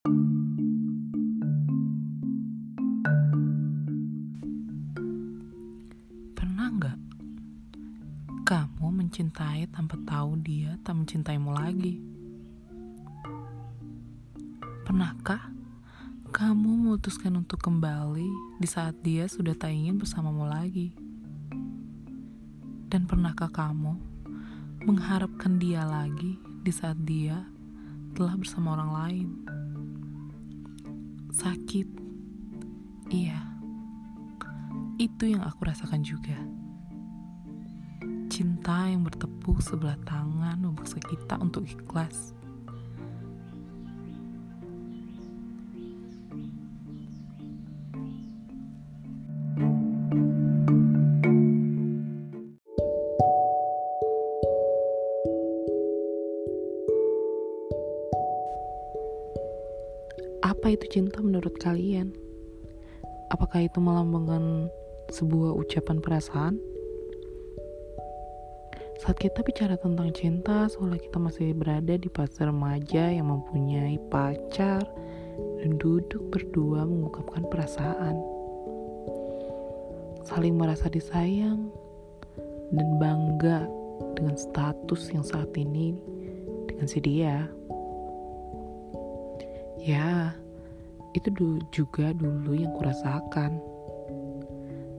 [0.00, 0.16] Pernah
[6.72, 6.98] nggak
[8.48, 12.00] kamu mencintai tanpa tahu dia tak mencintaimu lagi?
[14.88, 15.52] Pernahkah
[16.32, 20.96] kamu memutuskan untuk kembali di saat dia sudah tak ingin bersamamu lagi?
[22.88, 24.00] Dan pernahkah kamu
[24.88, 27.44] mengharapkan dia lagi di saat dia
[28.14, 29.28] telah bersama orang lain?
[31.30, 31.88] Sakit,
[33.10, 33.38] iya,
[35.00, 36.36] itu yang aku rasakan juga.
[38.30, 42.36] Cinta yang bertepuk sebelah tangan memaksa kita untuk ikhlas.
[60.50, 62.10] Apa itu cinta menurut kalian?
[63.30, 64.66] Apakah itu melambangkan
[65.14, 66.58] sebuah ucapan perasaan?
[68.98, 74.82] Saat kita bicara tentang cinta, seolah kita masih berada di fase remaja yang mempunyai pacar
[75.62, 78.18] dan duduk berdua mengungkapkan perasaan.
[80.26, 81.70] Saling merasa disayang
[82.74, 83.70] dan bangga
[84.18, 85.94] dengan status yang saat ini
[86.66, 87.59] dengan si dia.
[89.80, 90.36] Ya,
[91.16, 93.56] itu dulu juga dulu yang kurasakan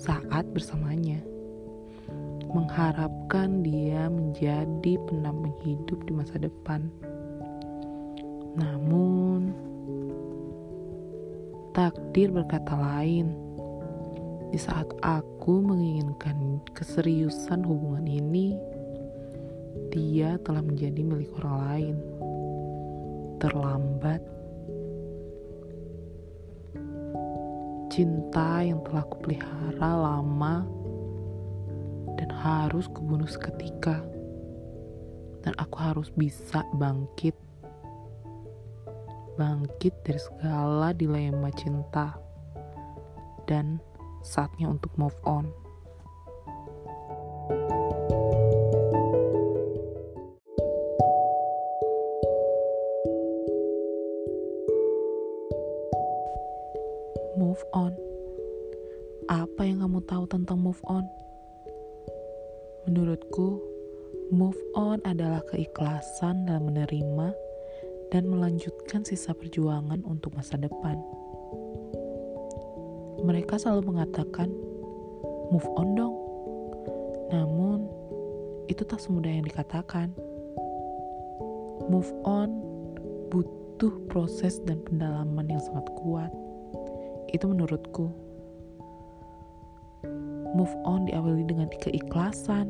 [0.00, 1.20] saat bersamanya.
[2.48, 6.88] Mengharapkan dia menjadi pendamping hidup di masa depan.
[8.56, 9.52] Namun,
[11.76, 13.36] takdir berkata lain.
[14.52, 18.56] Di saat aku menginginkan keseriusan hubungan ini,
[19.92, 21.96] dia telah menjadi milik orang lain.
[23.40, 24.20] Terlambat
[27.92, 30.64] cinta yang telah kupelihara lama
[32.16, 34.00] dan harus kubunuh seketika.
[35.44, 37.36] Dan aku harus bisa bangkit
[39.36, 42.14] bangkit dari segala dilema cinta
[43.48, 43.80] dan
[44.20, 45.48] saatnya untuk move on
[57.42, 57.90] move on.
[59.26, 61.02] Apa yang kamu tahu tentang move on?
[62.86, 63.58] Menurutku,
[64.30, 67.34] move on adalah keikhlasan dalam menerima
[68.14, 71.02] dan melanjutkan sisa perjuangan untuk masa depan.
[73.26, 74.46] Mereka selalu mengatakan,
[75.50, 76.14] "Move on dong."
[77.34, 77.90] Namun,
[78.70, 80.14] itu tak semudah yang dikatakan.
[81.90, 82.62] Move on
[83.34, 86.30] butuh proses dan pendalaman yang sangat kuat
[87.32, 88.12] itu menurutku.
[90.52, 92.68] Move on diawali dengan keikhlasan.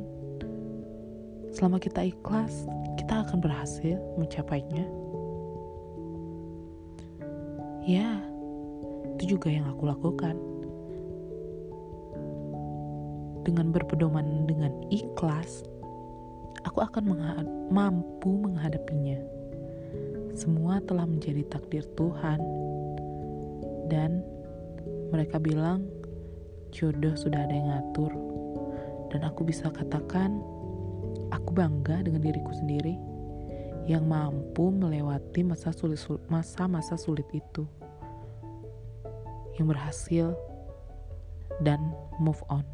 [1.50, 4.86] Selama kita ikhlas, kita akan berhasil mencapainya.
[7.82, 8.22] Ya,
[9.18, 10.38] itu juga yang aku lakukan.
[13.42, 15.66] Dengan berpedoman dengan ikhlas,
[16.62, 19.18] aku akan menghad mampu menghadapinya.
[20.38, 22.38] Semua telah menjadi takdir Tuhan,
[23.90, 24.24] dan
[25.12, 25.84] mereka bilang
[26.72, 28.12] jodoh sudah ada yang ngatur.
[29.12, 30.40] Dan aku bisa katakan
[31.28, 32.96] aku bangga dengan diriku sendiri
[33.84, 36.00] yang mampu melewati masa sulit
[36.32, 37.68] masa-masa sulit itu.
[39.60, 40.26] Yang berhasil
[41.60, 42.64] dan move on.